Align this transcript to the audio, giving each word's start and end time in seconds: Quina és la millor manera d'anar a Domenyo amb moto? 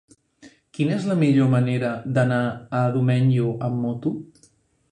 Quina 0.77 0.95
és 0.95 1.03
la 1.09 1.17
millor 1.23 1.51
manera 1.51 1.91
d'anar 2.17 2.41
a 2.81 2.83
Domenyo 2.97 3.53
amb 3.69 3.81
moto? 3.87 4.15